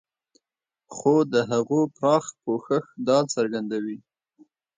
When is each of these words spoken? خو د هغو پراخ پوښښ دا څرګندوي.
خو 0.95 1.13
د 1.33 1.35
هغو 1.51 1.81
پراخ 1.95 2.25
پوښښ 2.43 2.85
دا 3.07 3.17
څرګندوي. 3.33 3.97